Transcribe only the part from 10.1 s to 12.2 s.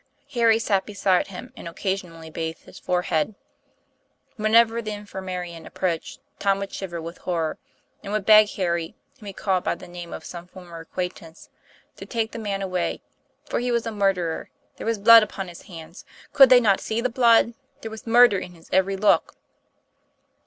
of some former acquaintance, to